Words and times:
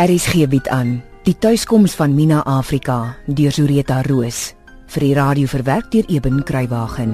RSG 0.00 0.46
bied 0.48 0.68
aan 0.72 0.94
die 1.26 1.34
tuiskoms 1.36 1.92
van 1.92 2.14
Mina 2.16 2.38
Afrika 2.48 3.18
deur 3.26 3.52
Zureta 3.52 3.98
Roos 4.06 4.54
vir 4.94 5.04
die 5.04 5.10
radio 5.18 5.50
verwerk 5.50 5.90
deur 5.92 6.06
Eben 6.08 6.38
Kruiwagen. 6.48 7.12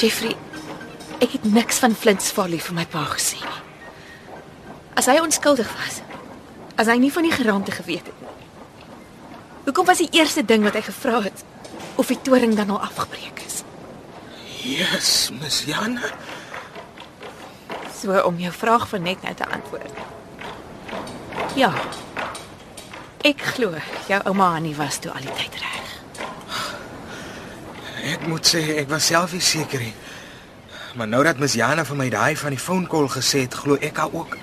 Jeffrey, 0.00 0.32
ek 1.20 1.34
het 1.36 1.44
niks 1.44 1.82
van 1.84 1.92
Flint's 1.92 2.32
Folly 2.32 2.62
vir 2.64 2.78
my 2.78 2.86
pa 2.88 3.04
gesê 3.10 3.36
nie. 3.42 3.60
As 4.96 5.10
hy 5.12 5.18
onskuldig 5.20 5.68
was, 5.82 6.00
as 6.80 6.88
hy 6.88 6.96
nie 7.04 7.12
van 7.12 7.28
die 7.28 7.34
geraamte 7.36 7.76
geweet 7.76 8.08
het 8.08 8.24
nie. 8.24 8.32
Hoekom 9.68 9.92
was 9.92 10.00
die 10.00 10.08
eerste 10.16 10.40
ding 10.40 10.64
wat 10.64 10.80
hy 10.80 10.86
gevra 10.88 11.20
het 11.28 11.44
of 12.00 12.08
die 12.08 12.20
toring 12.24 12.56
dan 12.56 12.72
al 12.72 12.80
afgebreek 12.80 13.44
is? 13.44 13.60
Yes, 14.64 15.28
Miss 15.36 15.66
Jana. 15.68 16.16
So 17.98 18.20
om 18.22 18.38
jou 18.38 18.52
vraag 18.52 18.88
van 18.88 19.02
net 19.02 19.22
nou 19.22 19.34
te 19.34 19.46
antwoord. 19.46 19.92
Ja. 21.58 21.72
Ek 23.26 23.42
glo 23.54 23.74
jou 24.06 24.20
ouma 24.30 24.54
Annie 24.54 24.76
was 24.78 25.00
toe 25.02 25.10
al 25.10 25.24
die 25.24 25.34
tyd 25.34 25.56
reg. 25.58 25.88
Ek 28.14 28.26
moet 28.30 28.46
sê 28.46 28.62
ek 28.78 28.90
was 28.92 29.08
self 29.10 29.34
nie 29.34 29.42
seker 29.42 29.82
nie. 29.82 29.94
Maar 30.94 31.10
nou 31.10 31.22
dat 31.26 31.40
Miss 31.42 31.58
Jana 31.58 31.84
vir 31.84 31.98
my 31.98 32.08
daai 32.10 32.36
van 32.38 32.54
die 32.54 32.62
phone 32.62 32.86
call 32.90 33.08
gesê 33.12 33.44
het, 33.44 33.54
glo 33.54 33.76
ek 33.82 33.98
haar 33.98 34.14
ook. 34.14 34.36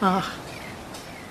Ag. 0.00 0.30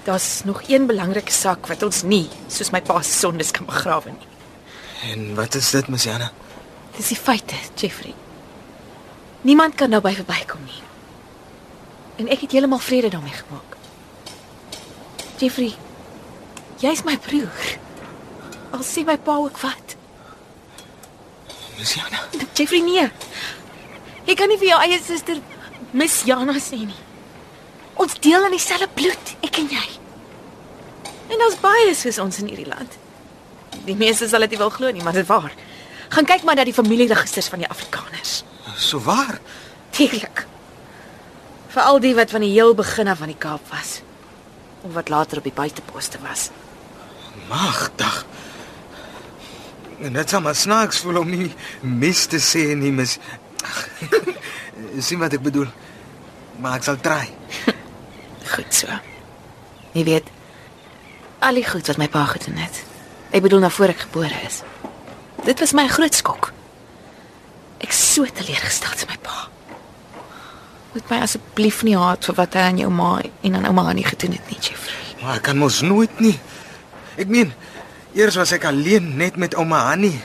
Daar's 0.08 0.44
nog 0.48 0.62
een 0.68 0.86
belangrike 0.88 1.32
saak 1.32 1.68
wat 1.68 1.84
ons 1.84 2.04
nie, 2.08 2.28
soos 2.52 2.72
my 2.72 2.82
pa 2.82 3.02
se 3.02 3.16
sondes 3.16 3.52
kan 3.56 3.68
begrawe 3.68 4.12
nie. 4.12 4.30
En 5.12 5.34
wat 5.36 5.56
is 5.56 5.72
dit, 5.72 5.88
Miss 5.92 6.08
Jana? 6.08 6.32
Dis 6.98 7.12
die 7.14 7.20
feite, 7.20 7.56
Jeffrey. 7.76 8.14
Niemand 9.48 9.76
kan 9.76 9.92
nou 9.94 10.02
by 10.04 10.14
verbykom 10.18 10.64
nie. 10.68 10.87
En 12.18 12.30
ek 12.34 12.46
het 12.46 12.52
heeltemal 12.52 12.82
vrede 12.82 13.10
daarmee 13.14 13.34
gemaak. 13.34 13.76
Jeffrey, 15.38 15.74
jy's 16.82 17.04
my 17.06 17.18
broer. 17.18 17.78
Al 18.74 18.82
sê 18.86 19.04
my 19.06 19.18
pa 19.22 19.36
ook 19.38 19.60
wat. 19.62 19.96
Miss 21.78 21.94
Jana. 21.94 22.24
Jeffrey 22.58 22.82
nee. 22.82 23.06
Jy 24.26 24.36
kan 24.36 24.50
nie 24.50 24.58
vir 24.58 24.74
jou 24.74 24.80
eie 24.82 24.98
suster 25.04 25.38
Miss 25.92 26.24
Jana 26.26 26.58
sê 26.62 26.82
nie. 26.82 27.04
Ons 28.02 28.18
deel 28.22 28.50
in 28.50 28.58
dieselfde 28.58 28.90
bloed, 28.98 29.34
ek 29.46 29.62
en 29.62 29.70
jy. 29.72 29.86
En 31.28 31.42
daar's 31.42 31.60
baie 31.62 31.94
soos 31.98 32.18
ons 32.24 32.42
in 32.42 32.50
hierdie 32.50 32.70
land. 32.70 32.98
Die 33.86 33.96
meeste 33.96 34.28
sal 34.30 34.46
dit 34.46 34.56
nie 34.56 34.62
wil 34.62 34.74
glo 34.74 34.92
nie, 34.92 35.06
maar 35.06 35.16
dit 35.16 35.28
waar. 35.30 35.54
Gaan 36.10 36.28
kyk 36.28 36.46
maar 36.48 36.58
na 36.58 36.66
die 36.66 36.76
familieregisters 36.76 37.50
van 37.54 37.62
die 37.62 37.70
Afrikaners. 37.70 38.42
So 38.78 39.00
waar? 39.06 39.38
Tuurlik. 39.92 40.47
Vir 41.78 41.86
al 41.86 42.00
die 42.02 42.16
wat 42.18 42.32
van 42.34 42.42
die 42.42 42.56
heel 42.56 42.72
begin 42.74 43.06
af 43.06 43.20
van 43.22 43.30
die 43.30 43.38
Kaap 43.38 43.68
was 43.70 44.00
of 44.82 44.96
wat 44.96 45.10
later 45.14 45.38
op 45.38 45.46
die 45.46 45.54
buiteposte 45.54 46.18
was. 46.24 46.48
Magdag. 47.50 48.24
En 50.02 50.14
dit 50.14 50.30
sal 50.30 50.42
maar 50.42 50.56
snaaks 50.58 51.04
voel 51.06 51.20
om 51.22 51.30
nie 51.30 51.52
mis 51.82 52.24
te 52.26 52.40
sê 52.42 52.64
nie, 52.74 52.90
mis. 52.90 53.20
sien 55.06 55.22
wat 55.22 55.36
ek 55.38 55.44
bedoel. 55.46 55.68
Maar 56.58 56.80
ek 56.80 56.88
sal 56.88 56.98
try. 56.98 57.28
Goed 58.56 58.74
so. 58.74 58.98
Jy 59.94 60.06
weet 60.08 60.32
al 61.46 61.62
die 61.62 61.66
goed 61.68 61.86
wat 61.92 62.00
my 62.02 62.08
pa 62.10 62.24
gedoen 62.32 62.58
het. 62.58 62.80
Ek 63.30 63.46
bedoel 63.46 63.62
na 63.62 63.70
voor 63.70 63.94
ek 63.94 64.08
gebore 64.08 64.42
is. 64.50 64.64
Dit 65.46 65.62
was 65.62 65.76
my 65.78 65.86
groot 65.94 66.18
skok. 66.18 66.50
Ek 67.86 67.94
so 67.94 68.26
teleurgestel 68.26 68.98
in 68.98 69.14
my 69.14 69.20
pa. 69.22 69.38
Moet 70.94 71.10
my 71.10 71.20
asseblief 71.26 71.84
nie 71.84 71.98
haat 71.98 72.26
vir 72.26 72.36
wat 72.38 72.56
hy 72.58 72.64
aan 72.70 72.80
jou 72.82 72.90
ma 72.94 73.18
en 73.22 73.56
aan 73.56 73.68
ouma 73.70 73.90
Annie 73.92 74.06
gedoen 74.08 74.38
het 74.38 74.50
nie, 74.52 74.58
Jeffrey. 74.62 74.96
Maar 75.22 75.40
ek 75.40 75.48
kan 75.50 75.58
mos 75.58 75.82
nooit 75.82 76.20
nie. 76.24 76.36
Ek 77.18 77.30
meen, 77.32 77.54
eers 78.16 78.38
was 78.40 78.54
ek 78.56 78.68
alleen 78.70 79.16
net 79.18 79.38
met 79.38 79.58
ouma 79.58 79.84
Annie. 79.92 80.16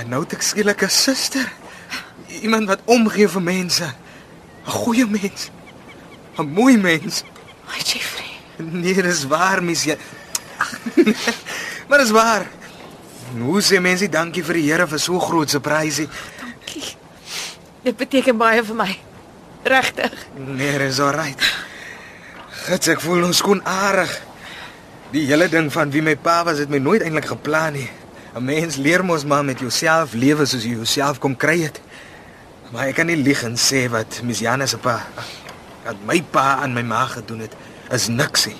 En 0.00 0.08
nou 0.08 0.22
het 0.24 0.32
ek 0.38 0.42
skielik 0.42 0.82
'n 0.82 0.90
suster. 0.90 1.52
Iemand 2.42 2.68
wat 2.68 2.80
omgee 2.84 3.28
vir 3.28 3.42
mense. 3.42 3.84
'n 4.66 4.70
Goeie 4.70 5.06
mens. 5.06 5.50
'n 6.38 6.46
Mooi 6.46 6.76
mens. 6.76 7.24
Ai, 7.68 7.78
Jeffrey. 7.78 8.30
Nee, 8.56 9.02
dis 9.02 9.26
waar, 9.26 9.62
mis 9.62 9.84
jy. 9.84 9.96
maar 11.88 11.98
dis 11.98 12.10
waar. 12.10 12.46
Hoe 13.38 13.62
sê 13.62 13.80
mense 13.80 14.08
dankie 14.08 14.44
vir 14.44 14.54
die 14.54 14.66
Here 14.70 14.86
vir 14.86 14.98
so 14.98 15.18
groot 15.20 15.50
surprise? 15.50 16.08
Dankie. 16.40 16.96
Dit 17.82 17.96
beteken 17.96 18.36
baie 18.36 18.62
vir 18.64 18.76
my. 18.76 18.98
Regtig. 19.62 20.12
Nee, 20.34 20.78
dis 20.78 21.00
alright. 21.00 21.42
Gits, 22.66 22.88
ek 22.90 23.00
voel 23.02 23.24
ons 23.28 23.42
kon 23.42 23.60
aardig. 23.66 24.10
Die 25.12 25.26
hele 25.28 25.46
ding 25.52 25.68
van 25.72 25.90
wie 25.94 26.02
my 26.02 26.16
pa 26.16 26.40
was, 26.48 26.58
het 26.62 26.70
my 26.72 26.80
nooit 26.82 27.04
eintlik 27.04 27.30
geplan 27.30 27.76
nie. 27.78 27.90
'n 28.34 28.44
Mens 28.44 28.76
leer 28.76 29.04
mos 29.04 29.24
maar 29.24 29.44
met 29.44 29.60
jouself 29.60 30.12
lewe 30.12 30.46
soos 30.46 30.64
jy 30.64 30.72
jouself 30.72 31.18
kom 31.18 31.36
kry 31.36 31.60
het. 31.62 31.80
Maar 32.72 32.88
ek 32.88 32.94
kan 32.94 33.06
nie 33.06 33.16
lieg 33.16 33.42
en 33.44 33.56
sê 33.60 33.90
wat 33.92 34.22
Miss 34.24 34.40
Jana 34.40 34.66
se 34.66 34.78
pa, 34.78 35.02
wat 35.84 35.96
my 36.06 36.22
pa 36.30 36.62
aan 36.62 36.72
my 36.72 36.82
ma 36.82 37.04
gedoen 37.06 37.44
het, 37.44 37.52
is 37.90 38.08
niks 38.08 38.46
nie. 38.46 38.56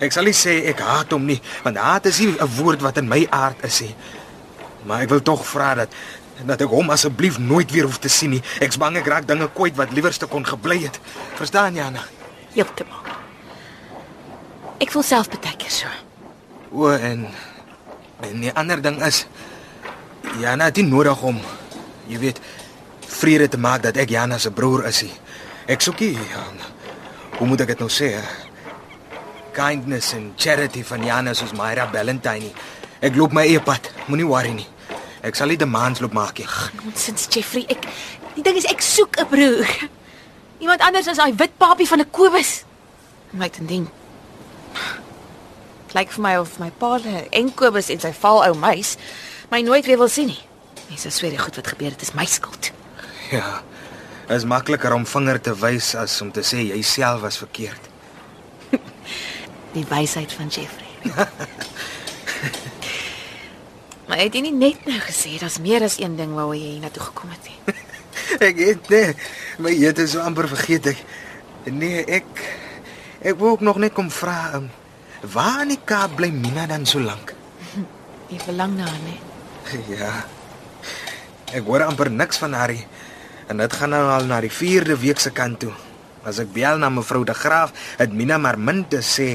Ek 0.00 0.12
sal 0.12 0.24
nie 0.24 0.34
sê 0.34 0.64
ek 0.72 0.80
haat 0.80 1.12
hom 1.12 1.26
nie, 1.28 1.40
want 1.62 1.76
haat 1.76 2.06
is 2.06 2.18
nie 2.18 2.32
'n 2.32 2.48
woord 2.56 2.80
wat 2.80 2.96
in 2.96 3.08
my 3.08 3.26
aard 3.30 3.64
is 3.64 3.80
nie. 3.80 3.94
Maar 4.84 5.02
ek 5.02 5.08
wil 5.08 5.22
tog 5.22 5.46
vra 5.46 5.74
dat 5.74 5.88
dat 6.46 6.64
ek 6.64 6.72
hom 6.72 6.90
asseblief 6.90 7.38
nooit 7.38 7.70
weer 7.70 7.86
hoef 7.88 7.98
te 8.02 8.10
sien 8.12 8.34
nie. 8.36 8.42
Ek's 8.64 8.78
bang 8.80 8.96
ek 9.00 9.08
raak 9.10 9.28
dinge 9.28 9.48
kwyt 9.54 9.76
wat 9.78 9.92
liewerste 9.94 10.28
kon 10.30 10.46
gebly 10.46 10.82
het. 10.84 10.98
Verstaan 11.38 11.74
Jana? 11.78 12.04
Heeltemal. 12.54 13.02
Ek 14.82 14.90
voel 14.90 15.04
self 15.06 15.30
baie 15.32 15.56
keer 15.56 15.70
so. 15.72 15.90
O 16.72 16.90
en 16.90 17.28
en 18.22 18.40
die 18.40 18.52
ander 18.54 18.82
ding 18.82 19.00
is 19.02 19.26
Jana 20.40 20.70
het 20.70 20.78
nie 20.78 20.86
nodig 20.86 21.22
om 21.26 21.40
jy 22.08 22.18
weet 22.22 22.38
vrede 23.12 23.48
te 23.50 23.58
maak 23.58 23.82
dat 23.82 23.98
ek 24.00 24.10
Jana 24.14 24.38
se 24.38 24.50
broer 24.50 24.86
is. 24.90 25.02
Nie. 25.06 25.18
Ek 25.76 25.84
soek 25.84 26.00
nie 26.02 26.16
um, 26.16 26.58
hoe 27.38 27.48
moet 27.50 27.64
ek 27.64 27.74
dit 27.74 27.82
nou 27.82 27.90
sê? 27.92 28.14
Kindness 29.52 30.14
and 30.16 30.38
charity 30.40 30.82
van 30.86 31.04
Jana 31.04 31.34
soos 31.36 31.52
Myra 31.56 31.86
Valentine. 31.92 32.50
Ek 33.02 33.18
loop 33.18 33.34
my 33.36 33.44
eie 33.46 33.60
pad. 33.60 33.90
Moenie 34.08 34.26
worry 34.26 34.54
nie. 34.56 34.71
Ek 35.22 35.38
sal 35.38 35.52
nie 35.52 35.58
demands 35.58 36.02
loop 36.02 36.14
maak 36.16 36.40
nie. 36.42 36.48
Nonsens, 36.82 37.28
Jeffrey. 37.30 37.62
Ek 37.70 37.86
die 38.34 38.42
ding 38.42 38.56
is 38.58 38.66
ek 38.66 38.82
soek 38.82 39.18
'n 39.22 39.28
broer. 39.30 39.70
Iemand 40.58 40.80
anders 40.80 41.06
as 41.06 41.16
daai 41.16 41.34
wit 41.36 41.56
papie 41.58 41.86
van 41.86 42.00
'n 42.00 42.10
Kobus. 42.10 42.64
My 43.30 43.48
te 43.48 43.64
ding. 43.64 43.88
Lyk 45.94 46.10
vir 46.10 46.22
my 46.22 46.36
of 46.36 46.58
my 46.58 46.70
pa 46.70 46.98
en 47.30 47.54
Kobus 47.54 47.90
en 47.90 48.00
sy 48.00 48.12
val 48.12 48.44
ou 48.48 48.54
meis 48.54 48.96
my 49.50 49.60
nooit 49.60 49.86
weer 49.86 49.98
wil 49.98 50.08
sien 50.08 50.26
nie. 50.26 50.40
Mense 50.88 51.10
sweer 51.10 51.30
die 51.30 51.38
goed 51.38 51.56
wat 51.56 51.66
gebeur 51.66 51.90
het 51.90 52.02
is 52.02 52.14
my 52.14 52.24
skuld. 52.24 52.72
Ja. 53.30 53.62
Is 54.28 54.44
makliker 54.44 54.92
om 54.92 55.06
vinger 55.06 55.40
te 55.40 55.54
wys 55.54 55.94
as 55.94 56.20
om 56.20 56.32
te 56.32 56.40
sê 56.40 56.68
jy 56.68 56.82
self 56.82 57.20
was 57.20 57.36
verkeerd. 57.36 57.88
Die 59.76 59.84
wysheid 59.88 60.32
van 60.32 60.48
Jeffrey. 60.48 60.88
maar 64.12 64.20
het 64.20 64.34
jy 64.36 64.42
nie 64.44 64.52
net 64.52 64.82
nou 64.84 64.98
gesê 65.00 65.38
daar's 65.40 65.54
meer 65.64 65.80
as 65.86 65.94
een 65.96 66.18
ding 66.18 66.34
waaroor 66.36 66.58
jy 66.58 66.74
hiernatoe 66.74 67.00
gekom 67.06 67.30
het 67.32 67.46
nie? 67.48 67.76
Ek 68.48 68.58
het 68.60 68.88
nee, 68.92 69.14
my 69.64 69.70
het 69.80 70.02
is 70.02 70.12
so 70.12 70.20
amper 70.20 70.50
vergeet 70.50 70.90
ek. 70.90 70.98
Nee, 71.72 72.02
ek 72.18 72.42
ek 73.24 73.38
wou 73.40 73.54
ook 73.54 73.62
nog 73.64 73.78
net 73.80 73.94
kom 73.96 74.10
vra, 74.12 74.58
um, 74.58 74.66
waar 75.32 75.62
in 75.64 75.72
die 75.72 75.78
Kaap 75.88 76.18
bly 76.18 76.28
Mina 76.28 76.66
dan 76.68 76.84
so 76.84 77.00
lank? 77.00 77.32
Jy 78.34 78.42
verlang 78.44 78.74
na 78.76 78.90
haar, 78.90 79.00
nee. 79.06 79.80
Ja. 80.02 80.10
Ek 81.56 81.64
hoor 81.64 81.86
amper 81.86 82.12
niks 82.12 82.42
van 82.42 82.58
haar 82.58 82.74
nie. 82.76 82.84
En 83.48 83.64
dit 83.64 83.78
gaan 83.80 83.94
nou 83.96 84.02
al 84.18 84.28
na 84.28 84.42
die 84.44 84.52
4de 84.52 84.98
week 85.00 85.24
se 85.24 85.32
kant 85.32 85.62
toe. 85.64 85.72
As 86.28 86.42
ek 86.42 86.52
bel 86.52 86.76
na 86.84 86.92
mevrou 86.92 87.24
De 87.24 87.36
Graaf, 87.36 87.72
het 87.96 88.12
Mina 88.12 88.36
maar 88.36 88.60
min 88.60 88.84
te 88.92 89.00
sê. 89.00 89.30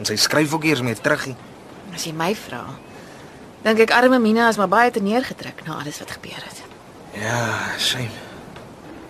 En 0.00 0.08
sy 0.08 0.16
skryf 0.16 0.56
ook 0.56 0.64
eers 0.64 0.80
meer 0.80 1.00
terug. 1.04 1.28
nie. 1.28 1.36
As 1.92 2.08
jy 2.08 2.16
my 2.16 2.32
vra, 2.34 2.64
dink 3.64 3.80
ek 3.86 3.94
arme 3.96 4.20
Mina 4.20 4.48
is 4.52 4.58
maar 4.60 4.68
baie 4.68 4.90
te 4.92 5.00
neergedruk 5.02 5.64
na 5.66 5.80
alles 5.80 5.98
wat 5.98 6.10
gebeur 6.18 6.42
het. 6.44 6.62
Ja, 7.16 7.74
shame. 7.78 8.12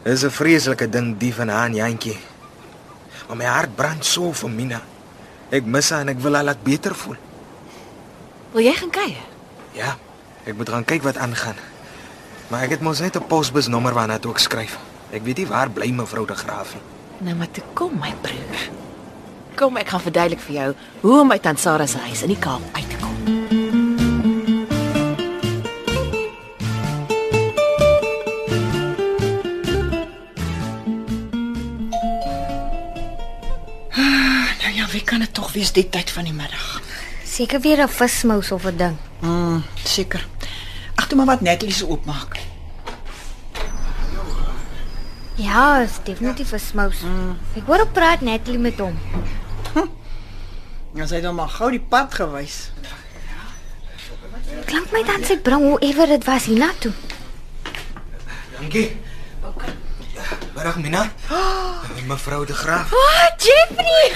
Dis 0.05 0.23
'n 0.25 0.31
vreeslike 0.31 0.89
ding 0.89 1.19
die 1.19 1.35
van 1.35 1.49
haar 1.49 1.67
en 1.67 1.75
Jantjie. 1.75 2.19
Maar 3.29 3.37
my 3.37 3.45
hart 3.45 3.77
brand 3.77 4.05
so 4.05 4.33
vir 4.33 4.51
Mina. 4.51 4.81
Ek 5.51 5.65
mis 5.65 5.91
haar 5.91 6.01
en 6.01 6.09
ek 6.09 6.21
wil 6.21 6.35
haar 6.35 6.45
laat 6.45 6.63
beter 6.63 6.95
voel. 6.95 7.17
Wil 8.53 8.63
jy 8.63 8.73
gaan 8.73 8.91
kuier? 8.91 9.25
Ja, 9.73 9.97
ek 10.45 10.57
moet 10.57 10.69
gaan 10.69 10.85
kyk 10.85 11.03
wat 11.03 11.17
aangaan. 11.17 11.57
Maar 12.49 12.63
ek 12.63 12.71
het 12.71 12.81
mos 12.81 13.01
net 13.01 13.17
'n 13.17 13.27
posbus 13.27 13.67
nommer 13.67 13.95
waarna 13.95 14.19
toe 14.19 14.33
ek 14.33 14.39
skryf. 14.39 14.79
Ek 15.11 15.23
weet 15.23 15.37
nie 15.37 15.47
waar 15.47 15.71
bly 15.71 15.91
mevrou 15.91 16.27
De 16.27 16.35
Graaf 16.35 16.75
nie. 16.75 16.83
Nou 17.19 17.37
maar 17.37 17.51
toe 17.51 17.65
kom 17.73 17.99
my 17.99 18.15
broer. 18.21 18.71
Kom 19.55 19.77
ek 19.77 19.89
gaan 19.89 20.01
verduidelik 20.01 20.41
vir 20.41 20.55
jou 20.55 20.75
hoe 21.01 21.21
om 21.21 21.29
by 21.29 21.39
tant 21.39 21.61
Sarah 21.61 21.87
se 21.87 21.99
huis 21.99 22.23
in 22.23 22.29
die 22.29 22.39
Kaap 22.39 22.63
uit 22.73 22.94
kan 35.05 35.19
dit 35.21 35.35
tog 35.35 35.53
wees 35.53 35.73
die 35.73 35.89
tyd 35.89 36.11
van 36.11 36.25
die 36.25 36.33
middag. 36.33 36.81
Seker 37.25 37.61
weer 37.61 37.83
'n 37.83 37.89
vismous 37.89 38.51
of 38.53 38.65
'n 38.65 38.77
ding. 38.77 38.97
Mm, 39.21 39.63
seker. 39.85 40.27
Ag, 40.95 41.07
toe 41.07 41.17
maar 41.17 41.27
wat 41.27 41.41
Natalie 41.41 41.75
se 41.75 41.87
oopmaak. 41.87 42.39
Ja, 45.35 45.81
is 45.81 45.99
definitief 46.05 46.53
'n 46.53 46.59
smous. 46.59 46.97
Ek 47.57 47.63
hoor 47.67 47.81
op 47.81 47.93
praat 47.93 48.21
Natalie 48.21 48.59
met 48.59 48.79
hom. 48.79 48.99
Dan 50.95 51.09
sy 51.09 51.15
het 51.15 51.25
hom 51.25 51.35
maar 51.35 51.49
gou 51.49 51.71
die 51.71 51.81
pad 51.81 52.15
gewys. 52.15 52.71
Klink 54.65 54.93
my 54.93 55.03
dan 55.03 55.25
sy 55.25 55.37
bring 55.43 55.63
hoe 55.67 55.79
ewer 55.83 56.07
dit 56.07 56.25
was 56.25 56.45
hiernatoe. 56.45 56.93
Dankie. 58.61 58.97
Middag 60.55 60.77
Mina. 60.77 61.13
Mevrou 62.09 62.45
de 62.47 62.55
Graaf. 62.55 62.93
Oh, 62.93 63.29
Jeffrey. 63.37 64.13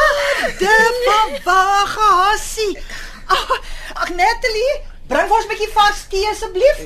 De 0.58 0.74
verwage 1.04 2.00
hassie. 2.00 2.78
Ag, 3.26 3.60
ag 3.92 4.08
Natalie, 4.08 4.72
bring 5.06 5.28
vir 5.28 5.36
ons 5.36 5.44
'n 5.46 5.50
bietjie 5.52 5.68
vars 5.74 6.00
tee 6.08 6.28
asseblief. 6.30 6.80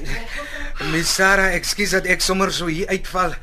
Miss 0.93 1.15
Sarah, 1.15 1.55
ekskuus 1.55 1.95
dat 1.97 2.07
ek 2.07 2.21
sommer 2.21 2.53
so 2.53 2.67
hier 2.67 2.89
uitval, 2.89 3.35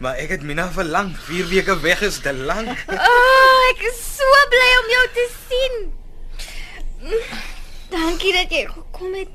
maar 0.00 0.16
ek 0.16 0.34
het 0.36 0.42
Mina 0.42 0.70
verlang. 0.72 1.12
4 1.28 1.48
weke 1.48 1.80
weg 1.80 2.00
is 2.02 2.18
te 2.24 2.32
lank. 2.32 2.84
Oh, 2.88 3.68
ek 3.72 3.84
is 3.92 4.00
so 4.16 4.28
bly 4.52 4.70
om 4.82 4.92
jou 4.96 5.06
te 5.18 5.26
sien. 5.48 5.76
Dankie 7.90 8.32
dat 8.32 8.50
jy 8.50 8.64
gekom 8.72 9.14
het. 9.14 9.30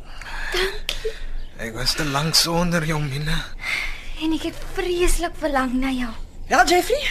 Dankie. 0.53 1.13
Ek 1.57 1.73
was 1.73 1.93
te 1.95 2.05
lank 2.05 2.35
sonder 2.35 2.83
jou 2.83 2.99
Mina. 3.01 3.54
En 4.23 4.31
ek 4.31 4.47
het 4.47 4.59
vreeslik 4.75 5.35
verlang 5.39 5.73
na 5.79 5.91
jou. 5.91 6.11
Ja, 6.47 6.61
Jeffrey. 6.67 7.01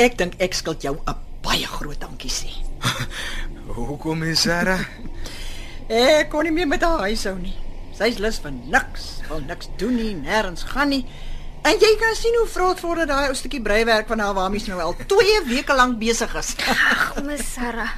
Ek 0.00 0.14
dink 0.20 0.38
ek 0.40 0.54
skuld 0.54 0.82
jou 0.82 0.94
'n 0.96 1.16
baie 1.42 1.66
groot 1.66 2.00
dankie 2.00 2.30
sê. 2.30 2.50
Hoekom 3.74 4.18
Miss 4.18 4.42
Sarah? 4.42 4.80
Ek 5.88 6.30
kon 6.30 6.44
nie 6.44 6.52
meer 6.52 6.68
met 6.68 6.82
haar 6.82 7.02
huishou 7.08 7.34
nie. 7.38 7.54
Sy's 7.92 8.18
lus 8.18 8.38
vir 8.38 8.52
niks, 8.52 9.20
wil 9.28 9.40
niks 9.40 9.68
doen 9.76 9.96
nie, 9.96 10.14
nêrens 10.14 10.62
gaan 10.64 10.88
nie. 10.88 11.04
En 11.62 11.76
jy 11.78 11.90
kan 11.98 12.14
sien 12.14 12.34
hoe 12.38 12.48
vrot 12.48 12.80
word 12.80 13.08
daai 13.08 13.28
ou 13.28 13.34
stukkie 13.34 13.62
breiwerk 13.62 14.08
van 14.08 14.18
haar 14.18 14.34
waarmee 14.34 14.60
sy 14.60 14.72
nou 14.72 14.80
al 14.80 14.96
2 15.06 15.42
weke 15.52 15.74
lank 15.74 15.98
besig 15.98 16.34
is. 16.34 16.54
Ag, 16.66 17.22
my 17.22 17.36
Sarah. 17.36 17.92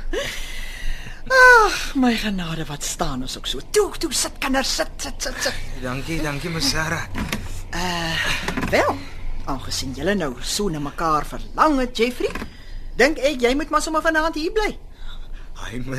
Ag, 1.24 1.94
my 1.96 2.12
genade, 2.16 2.66
wat 2.68 2.84
staan 2.84 3.22
ons 3.22 3.36
ook 3.36 3.46
so. 3.46 3.60
Toe, 3.70 3.90
toe 3.98 4.12
sit 4.12 4.36
kinders, 4.38 4.74
sit, 4.74 4.90
sit, 4.96 5.16
sit, 5.22 5.40
sit. 5.40 5.54
Dankie, 5.82 6.20
dankie 6.20 6.50
Miss 6.50 6.70
Sarah. 6.70 7.08
Wel, 8.70 8.96
aangesien 9.50 9.94
julle 9.94 10.14
nou 10.14 10.32
so 10.42 10.70
na 10.70 10.78
mekaar 10.82 11.26
verlang 11.26 11.78
het, 11.82 11.96
Jeffrey, 11.98 12.30
dink 12.98 13.18
ek 13.18 13.42
jy 13.42 13.54
moet 13.58 13.70
maar 13.70 13.82
sommer 13.82 14.02
vanaand 14.02 14.38
hier 14.38 14.54
bly. 14.54 14.72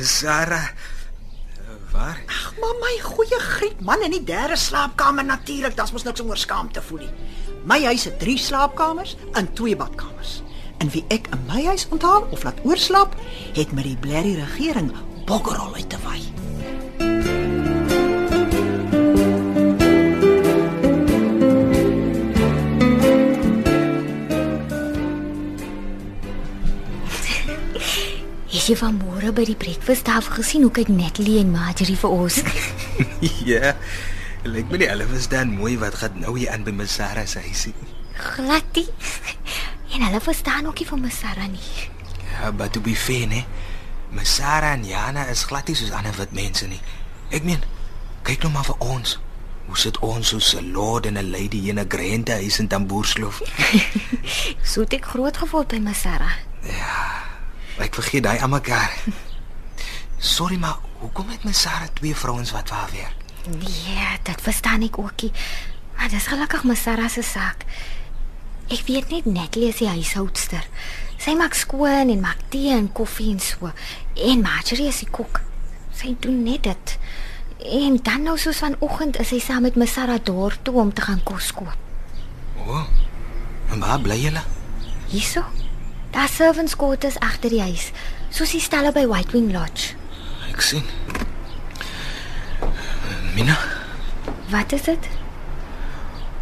Sarah. 0.04 0.70
Uh, 1.60 1.76
Waar? 1.92 2.22
Ag, 2.28 2.54
maar 2.60 2.76
my 2.80 2.94
goeie 3.04 3.40
griet, 3.40 3.80
man, 3.80 4.04
in 4.04 4.12
die 4.16 4.24
derde 4.24 4.56
slaapkamer 4.56 5.24
natuurlik, 5.24 5.76
dit's 5.76 5.92
mos 5.92 6.04
niks 6.04 6.24
om 6.24 6.32
oor 6.32 6.40
skaam 6.40 6.72
te 6.72 6.82
voel 6.84 7.04
nie. 7.04 7.12
My 7.66 7.80
huis 7.84 8.06
het 8.08 8.18
3 8.20 8.38
slaapkamers 8.38 9.16
en 9.32 9.52
2 9.58 9.76
badkamers. 9.76 10.40
En 10.78 10.92
wie 10.92 11.04
ek 11.08 11.28
in 11.32 11.44
my 11.48 11.64
huis 11.66 11.88
onthaal 11.90 12.28
of 12.30 12.44
laat 12.44 12.60
oorslaap, 12.64 13.16
het 13.56 13.72
met 13.72 13.88
die 13.88 13.96
blerrie 14.00 14.36
regering 14.40 14.92
bokkerol 15.26 15.74
uit 15.74 15.88
te 15.90 16.00
wy. 16.04 16.20
Jy 28.66 28.74
vanmôre 28.78 29.30
by 29.30 29.44
die 29.46 29.56
breakfasttafel 29.58 30.40
gesien 30.40 30.64
hoe 30.66 30.72
kyk 30.74 30.88
Natalie 30.90 31.38
en 31.38 31.52
Marjorie 31.54 31.98
vir 32.00 32.14
ons? 32.14 32.38
ja. 33.52 33.74
Lyk 34.46 34.72
my 34.72 34.80
die 34.82 34.88
hulle 34.90 35.06
was 35.10 35.28
dan 35.30 35.52
mooi 35.54 35.76
wat 35.78 35.98
gaan 36.00 36.18
nou 36.22 36.34
hier 36.38 36.50
aan 36.54 36.64
by 36.66 36.74
Miss 36.74 36.96
Sarah 36.98 37.26
se 37.30 37.42
huisie. 37.44 37.74
Gladie. 38.18 38.88
En 39.94 40.02
hulle 40.06 40.20
verstaan 40.20 40.66
ook 40.66 40.82
nie 40.82 40.88
van 40.88 41.04
my 41.04 41.12
Sarah 41.14 41.46
nie. 41.50 41.70
Ja, 42.32 42.50
but 42.50 42.72
to 42.74 42.82
be 42.82 42.96
fair, 42.98 43.28
né? 43.30 43.44
Miss 44.10 44.34
Sarah 44.34 44.74
en 44.74 44.84
Jana 44.86 45.28
is 45.30 45.46
glad 45.46 45.70
nie 45.70 45.78
soos 45.78 45.94
ander 45.94 46.14
wit 46.18 46.34
mense 46.34 46.66
nie. 46.66 46.80
Ek 47.30 47.46
meen, 47.46 47.62
kyk 48.26 48.46
nou 48.46 48.52
maar 48.56 48.66
vir 48.66 48.82
ons. 48.82 49.16
Hoe 49.66 49.78
sit 49.78 49.98
ons 50.02 50.34
soos 50.34 50.54
'n 50.54 50.72
lord 50.74 51.06
en 51.06 51.18
'n 51.18 51.30
lady 51.30 51.68
in 51.70 51.78
'n 51.78 51.88
grand 51.88 52.28
huis 52.28 52.58
in 52.58 52.68
Tamboerskloof? 52.68 53.42
So 54.70 54.82
het 54.82 54.92
ek 54.92 55.06
groot 55.14 55.36
geword 55.36 55.68
by 55.68 55.78
my 55.78 55.94
Sarah. 55.94 56.34
Ek 57.76 57.94
vergeet 57.94 58.24
daai 58.24 58.38
aan 58.40 58.50
mekaar. 58.50 58.92
Sorry, 60.18 60.56
maar 60.56 60.78
hoekom 60.98 61.28
het 61.28 61.44
Miss 61.44 61.60
Sarah 61.60 61.88
twee 61.92 62.16
vrouens 62.16 62.50
wat 62.56 62.68
vir 62.72 62.76
haar 62.76 62.92
werk? 62.92 63.24
Nee, 63.46 64.06
dit 64.22 64.40
verstaan 64.40 64.82
ek 64.82 64.98
ook 64.98 65.22
nie. 65.22 65.32
Maar 65.96 66.08
dis 66.12 66.26
gelukkig 66.26 66.64
my 66.64 66.74
Sarah 66.74 67.10
se 67.12 67.22
saak. 67.22 67.66
Ek 68.72 68.82
weet 68.88 69.12
net 69.12 69.28
Natalie 69.28 69.68
is 69.70 69.82
die 69.82 69.90
huishoudster. 69.92 70.64
Sy 71.20 71.36
maak 71.38 71.54
skoon 71.54 72.10
en 72.12 72.24
maak 72.24 72.40
tee 72.52 72.72
en 72.74 72.88
koffie 72.92 73.30
en 73.34 73.40
so. 73.40 73.70
En 74.16 74.42
Marjorie 74.44 74.88
is 74.90 75.02
die 75.04 75.10
kok. 75.12 75.40
Sy 75.96 76.16
doen 76.20 76.42
net 76.48 76.64
dit. 76.66 76.96
En 77.76 78.00
dan 78.02 78.26
nou 78.26 78.38
soos 78.40 78.64
vanoggend 78.64 79.20
is 79.20 79.30
sy 79.34 79.40
saam 79.40 79.68
met 79.68 79.76
my 79.76 79.86
Sarah 79.88 80.18
daar 80.24 80.56
toe 80.64 80.80
om 80.80 80.92
te 80.92 81.04
gaan 81.06 81.22
kos 81.28 81.52
koop. 81.56 81.76
O. 82.56 82.80
Oh, 82.80 82.84
en 83.70 83.84
waar 83.84 84.00
bly 84.00 84.18
julle? 84.24 84.42
Hierso. 85.12 85.44
Daar 86.16 86.28
servants 86.32 86.76
quarters 86.80 87.18
agter 87.20 87.52
die 87.52 87.60
huis, 87.60 87.90
soos 88.32 88.54
die 88.56 88.60
stelle 88.64 88.88
by 88.96 89.02
White 89.04 89.34
Wing 89.36 89.50
Lodge. 89.52 89.92
Ek 90.48 90.62
sien. 90.64 90.84
Mina, 93.36 93.56
Wat 94.48 94.72
is 94.72 94.86
dit? 94.88 95.08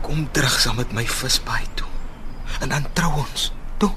kom 0.05 0.27
terug 0.37 0.61
saam 0.61 0.77
met 0.77 0.93
my 0.93 1.03
visbaai 1.09 1.65
toe. 1.75 1.87
En 2.61 2.69
dan 2.69 2.85
trou 2.93 3.09
ons. 3.23 3.47
Toe. 3.81 3.91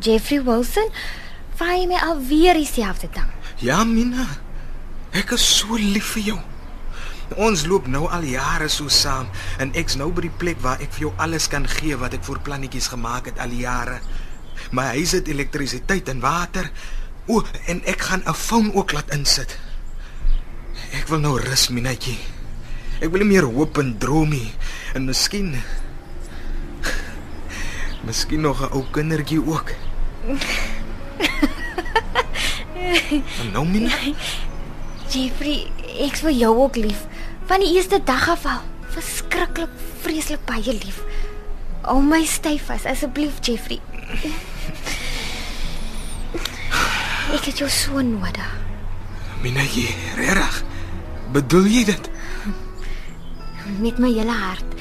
Jeffrey 0.00 0.40
Wilson, 0.42 0.88
jy 1.60 1.84
my 1.90 2.00
alweer 2.08 2.56
dieselfde 2.56 3.10
ding? 3.12 3.28
Ja, 3.60 3.84
Mina. 3.84 4.24
Ek 5.12 5.30
is 5.36 5.44
so 5.58 5.76
lief 5.78 6.14
vir 6.16 6.22
jou. 6.32 6.38
Ons 7.36 7.66
loop 7.68 7.86
nou 7.86 8.08
al 8.10 8.24
jare 8.26 8.66
so 8.72 8.88
saam 8.88 9.28
en 9.60 9.70
ek's 9.78 9.94
nou 10.00 10.08
by 10.12 10.24
die 10.26 10.34
plek 10.40 10.58
waar 10.64 10.80
ek 10.82 10.96
vir 10.96 11.06
jou 11.06 11.12
alles 11.20 11.46
kan 11.52 11.68
gee 11.76 11.94
wat 12.00 12.16
ek 12.16 12.24
vir 12.26 12.40
plannetjies 12.48 12.88
gemaak 12.96 13.28
het 13.30 13.38
al 13.44 13.52
die 13.54 13.62
jare. 13.68 14.00
My 14.70 14.82
huis 14.82 15.12
het 15.12 15.28
elektrisiteit 15.28 16.08
en 16.08 16.20
water. 16.20 16.70
O, 17.26 17.42
en 17.66 17.84
ek 17.84 18.00
gaan 18.00 18.22
'n 18.26 18.34
foon 18.34 18.74
ook 18.74 18.92
laat 18.92 19.10
insit. 19.12 19.58
Ek 20.92 21.08
wil 21.08 21.18
nou 21.18 21.40
rus, 21.40 21.68
Minatjie. 21.68 22.18
Ek 23.00 23.10
wil 23.10 23.20
nie 23.24 23.32
meer 23.34 23.44
hoop 23.44 23.78
en 23.78 23.98
droom 23.98 24.28
nie. 24.28 24.52
En 24.94 25.04
miskien 25.04 25.56
Miskien 28.04 28.40
nog 28.40 28.60
'n 28.60 28.72
ou 28.72 28.84
kindertjie 28.90 29.46
ook. 29.46 29.70
En 33.40 33.50
nou 33.52 33.66
Mina? 33.66 33.90
Jeffrey, 35.08 35.70
ek 35.98 36.16
vir 36.16 36.30
jou 36.30 36.56
ook 36.56 36.76
lief. 36.76 37.06
Van 37.46 37.60
die 37.60 37.74
eerste 37.76 38.00
dag 38.04 38.28
af 38.28 38.44
al. 38.46 38.60
Verskriklik, 38.92 39.70
vreeslik 40.00 40.44
baie 40.44 40.72
lief. 40.72 41.00
Hou 41.80 42.02
my 42.02 42.24
styf 42.24 42.66
vas 42.68 42.84
asseblief, 42.84 43.40
Jeffrey. 43.40 43.80
Ek 47.34 47.48
het 47.48 47.58
jou 47.58 47.70
so 47.70 48.00
nodig. 48.00 48.50
Minatjie, 49.42 49.90
regtig? 50.16 50.62
Bedoel 51.34 51.66
jy 51.66 51.84
dit? 51.88 52.10
Met 53.80 53.98
my 53.98 54.12
hele 54.12 54.36
hart. 54.38 54.76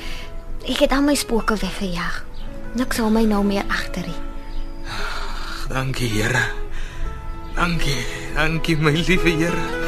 Ek 0.69 0.85
het 0.85 0.93
al 0.95 1.03
my 1.03 1.15
spooke 1.17 1.57
weggejaag. 1.59 2.21
Niks 2.77 3.01
hou 3.01 3.09
my 3.13 3.25
nou 3.27 3.43
meer 3.45 3.65
agter 3.69 4.05
nie. 4.07 4.19
Dankie, 5.73 6.09
Here. 6.13 6.43
Dankie. 7.55 8.03
Dankie 8.35 8.77
my 8.77 8.91
liewe 8.91 9.37
Here. 9.39 9.82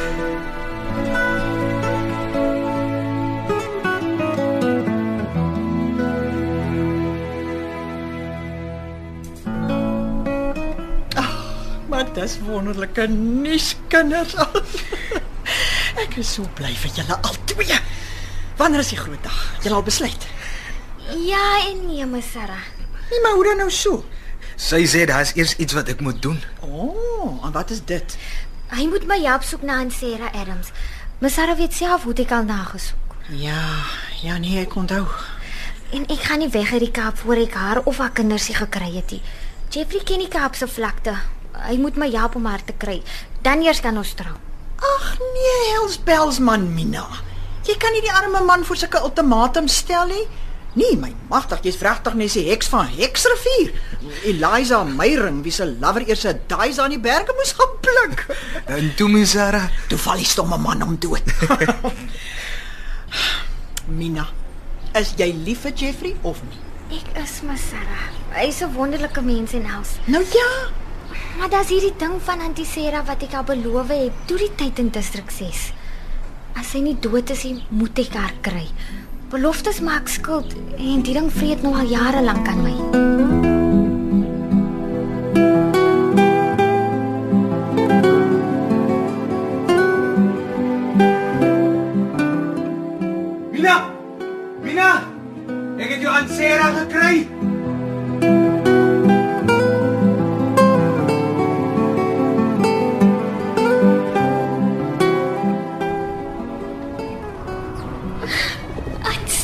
Maar 11.88 12.12
dis 12.12 12.38
wonderlike 12.42 13.06
nuus, 13.06 13.76
kinders. 13.88 14.34
Ek 16.02 16.16
is 16.18 16.32
so 16.34 16.48
bly 16.58 16.72
vir 16.74 16.90
julle 16.98 17.18
al 17.22 17.36
twee. 17.46 17.78
Wanneer 18.58 18.82
is 18.82 18.90
die 18.94 18.98
groot 18.98 19.22
dag? 19.22 19.38
Julle 19.62 19.78
al 19.78 19.86
besluit? 19.86 20.26
Ja, 21.22 21.44
en 21.68 21.86
nee, 21.86 22.06
my 22.06 22.20
Sarah. 22.20 22.66
Nee, 23.10 23.20
maar 23.22 23.38
hoe 23.38 23.44
dan 23.44 23.62
nou 23.62 23.70
so? 23.70 24.02
Sy 24.56 24.82
sê 24.88 25.04
daar's 25.06 25.34
eers 25.36 25.54
iets 25.62 25.76
wat 25.76 25.88
ek 25.92 26.00
moet 26.02 26.18
doen. 26.22 26.40
O, 26.64 26.90
oh, 26.90 27.46
en 27.46 27.52
wat 27.54 27.70
is 27.70 27.84
dit? 27.84 28.16
Hy 28.72 28.88
moet 28.90 29.06
my 29.06 29.20
help 29.22 29.44
soek 29.46 29.62
na 29.62 29.78
'n 29.84 29.90
Sarah 29.94 30.32
Adams. 30.34 30.72
My 31.20 31.28
Sarah 31.28 31.56
weet 31.56 31.72
self 31.72 32.02
hoe 32.02 32.14
ek 32.14 32.32
al 32.32 32.44
nagesoek. 32.44 33.14
Ja, 33.30 33.86
ja 34.22 34.38
nee, 34.38 34.58
ek 34.58 34.74
onthou. 34.74 35.06
En 35.92 36.06
ek 36.06 36.26
gaan 36.26 36.38
nie 36.38 36.50
weg 36.50 36.72
uit 36.72 36.80
die 36.80 36.90
Kaap 36.90 37.18
voor 37.18 37.36
ek 37.36 37.54
haar 37.54 37.80
of 37.84 37.98
haar 37.98 38.10
kinders 38.10 38.44
se 38.44 38.54
gekry 38.54 38.90
het 38.96 39.10
nie. 39.10 39.22
Jeffrey 39.70 40.02
ken 40.04 40.18
die 40.18 40.28
Kaapse 40.28 40.68
vlakte. 40.68 41.14
Hy 41.64 41.76
moet 41.80 41.96
my 41.96 42.10
help 42.10 42.36
om 42.36 42.46
haar 42.46 42.64
te 42.64 42.74
kry. 42.76 43.02
Dan 43.42 43.62
eers 43.64 43.80
kan 43.80 43.96
ons 43.96 44.14
trou. 44.14 44.34
Ag 44.76 45.06
nee, 45.18 45.60
hels 45.72 45.96
bels 46.04 46.38
man 46.38 46.68
Mina. 46.74 47.06
Jy 47.66 47.74
kan 47.82 47.94
nie 47.96 48.04
die 48.04 48.12
arme 48.12 48.44
man 48.44 48.64
voor 48.64 48.76
sulke 48.76 49.00
ultimatum 49.02 49.68
stel 49.68 50.06
nie. 50.06 50.26
Nee, 50.76 50.92
my 51.00 51.08
magtig, 51.32 51.62
jy's 51.64 51.80
regtig 51.80 52.14
net 52.20 52.34
die 52.36 52.44
heks 52.50 52.68
van 52.68 52.84
Heksrivier. 52.92 53.70
Eliza 54.28 54.82
Meyring, 54.84 55.40
wie 55.42 55.52
se 55.52 55.64
lover 55.64 56.04
eers 56.04 56.26
'n 56.26 56.40
daai 56.46 56.76
aan 56.78 56.90
die 56.92 57.00
berge 57.00 57.32
moes 57.32 57.52
gaan 57.56 57.72
pluk. 57.80 58.26
En 58.66 58.94
toe 58.94 59.08
my 59.08 59.24
Sarah, 59.24 59.70
Toe 59.88 59.98
val 59.98 60.16
die 60.16 60.24
stomme 60.24 60.58
man 60.58 60.82
om 60.82 60.96
dood. 60.98 61.22
Mina, 63.98 64.28
is 64.94 65.14
jy 65.16 65.32
lief 65.32 65.60
vir 65.64 65.72
Jeffrey 65.72 66.14
of 66.22 66.42
nie? 66.42 66.60
Ek 66.98 67.24
is 67.24 67.42
my 67.42 67.56
Sarah. 67.56 68.12
Hy's 68.36 68.60
'n 68.62 68.74
wonderlike 68.74 69.22
mens 69.22 69.52
en 69.54 69.64
els. 69.66 69.96
Nou 70.06 70.22
ja, 70.22 70.68
Maar 71.38 71.50
daar's 71.52 71.68
hierdie 71.68 71.94
ding 71.98 72.16
van 72.24 72.40
Antisera 72.40 73.04
wat 73.04 73.22
ek 73.26 73.36
haar 73.36 73.44
beloof 73.44 73.92
het, 73.92 74.22
toe 74.26 74.38
die 74.40 74.52
tyd 74.56 74.80
in 74.82 74.90
distrik 74.94 75.30
6. 75.30 75.70
As 76.56 76.72
sy 76.72 76.80
nie 76.84 76.96
dood 77.00 77.30
is 77.30 77.44
nie, 77.44 77.62
moet 77.68 77.98
ek 78.06 78.16
haar 78.16 78.36
kry. 78.46 78.66
Beloftes 79.32 79.82
maak 79.84 80.08
skuld 80.08 80.54
en 80.78 81.02
die 81.04 81.16
ding 81.16 81.32
vreet 81.32 81.64
nou 81.66 81.74
al 81.76 81.90
jare 81.92 82.24
lank 82.24 82.48
aan 82.48 82.62
my. 82.64 83.35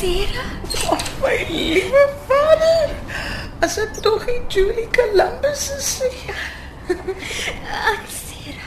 Antisera? 0.03 0.43
my 1.21 1.45
liewe 1.49 2.03
vader. 2.27 2.89
As 3.63 3.75
dit 3.75 4.01
tog 4.03 4.25
nie 4.27 4.41
Julie 4.51 4.87
Columbus 4.91 5.71
is 5.71 6.01
nie. 6.03 6.33
Antisera. 7.91 8.65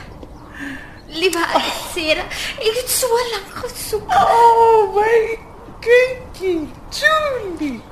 Liewe 1.13 1.43
Antisera, 1.45 2.25
ek 2.57 2.79
het 2.79 2.89
so 2.89 3.19
lank 3.33 3.53
gesoek. 3.53 4.09
Oh, 4.17 4.97
my 4.97 5.37
kindjie, 5.85 6.65
Julie. 6.89 7.83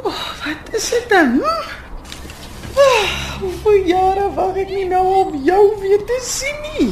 Oh, 0.00 0.24
wat 0.40 0.72
is 0.72 0.88
dit 0.94 1.12
dan? 1.12 1.36
Oh, 1.44 3.12
hoeveel 3.42 3.92
jare 3.92 4.30
wag 4.32 4.56
ek 4.64 4.72
nie 4.72 4.88
nou 4.88 5.04
om 5.20 5.36
jou 5.44 5.62
weer 5.84 6.08
te 6.08 6.18
sien 6.24 6.64
nie. 6.72 6.90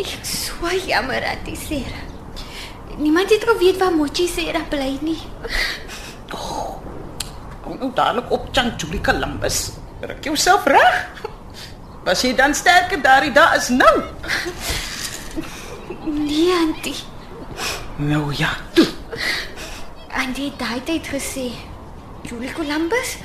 Ek 0.00 0.16
is 0.16 0.34
so 0.48 0.72
jammer, 0.88 1.20
Antisera. 1.36 2.13
Niemand 2.96 3.30
het 3.30 3.44
geweet 3.44 3.76
waar 3.76 3.92
Mochi 3.92 4.26
Sera 4.28 4.60
bly 4.68 4.98
nie. 5.00 5.18
Kom 7.64 7.78
nou 7.78 7.90
dadelik 7.94 8.30
op 8.30 8.48
Chan 8.52 8.72
Julie 8.76 9.00
Columbus. 9.00 9.70
Ruk 10.00 10.24
jouself 10.24 10.64
reg. 10.64 11.22
Was 12.04 12.22
jy 12.22 12.34
dan 12.36 12.54
sterker 12.54 13.00
daardie 13.02 13.32
dag 13.32 13.54
as 13.56 13.68
nou? 13.72 14.02
Nee, 16.04 16.52
Antie. 16.52 16.96
Nou 17.96 18.34
ja, 18.36 18.50
toe. 18.72 18.86
Antie 20.12 20.50
het 20.50 20.58
daai 20.58 20.82
tyd 20.84 21.08
gesê, 21.08 21.50
"Julie 22.22 22.52
Columbus, 22.52 23.16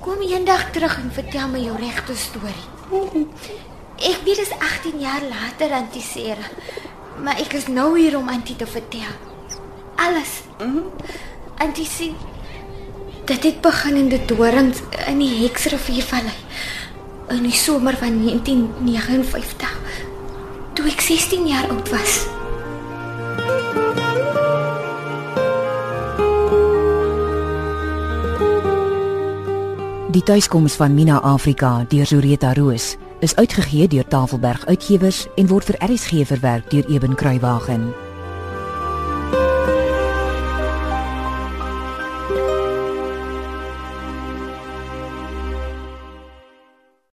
kom 0.00 0.20
eendag 0.20 0.70
terug 0.70 0.96
en 0.96 1.10
vertel 1.12 1.48
my 1.48 1.58
jou 1.64 1.76
regte 1.76 2.16
storie." 2.16 2.68
Ek 3.96 4.20
weet 4.24 4.36
dit 4.36 4.46
is 4.46 4.58
18 4.58 5.00
jaar 5.00 5.22
later, 5.22 5.72
Antie 5.72 6.02
Sera. 6.02 6.46
Maar 7.22 7.38
ek 7.40 7.52
is 7.56 7.66
nou 7.66 7.98
hier 7.98 8.16
om 8.18 8.28
Antie 8.28 8.56
te 8.56 8.66
vertel. 8.66 9.12
Alles. 9.96 10.42
Antie 11.56 11.86
sien 11.88 12.14
dit 13.26 13.42
het 13.42 13.60
begin 13.60 13.96
in 13.96 14.08
die 14.08 14.20
dorings 14.24 14.78
in 15.06 15.18
die 15.18 15.32
Heksriviervallei 15.40 16.34
in 17.34 17.42
die 17.42 17.56
somer 17.58 17.96
van 17.98 18.20
1959 18.22 19.72
toe 20.78 20.86
ek 20.86 21.02
16 21.02 21.48
jaar 21.50 21.66
oud 21.72 21.90
was. 21.90 22.20
Die 30.14 30.22
tuiskoms 30.22 30.78
van 30.78 30.94
Mina 30.94 31.18
Afrika 31.20 31.80
deur 31.90 32.06
Zureta 32.06 32.54
Roos 32.54 32.94
is 33.18 33.36
uitgegee 33.36 33.88
deur 33.88 34.06
Tafelberg 34.06 34.66
Uitgewers 34.66 35.26
en 35.34 35.46
word 35.46 35.64
vir 35.64 35.92
RSG 35.92 36.26
verwerk 36.26 36.70
deur 36.70 36.88
Eben 36.88 37.14
Kruiwagen. 37.14 38.05